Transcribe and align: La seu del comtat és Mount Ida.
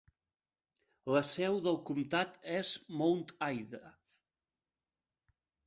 La 1.15 1.21
seu 1.31 1.57
del 1.67 1.77
comtat 1.91 2.41
és 2.55 2.73
Mount 3.03 3.23
Ida. 3.61 3.95